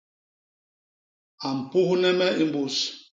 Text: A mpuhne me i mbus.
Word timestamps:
A 1.47 1.47
mpuhne 1.59 2.09
me 2.17 2.27
i 2.43 2.45
mbus. 2.49 2.75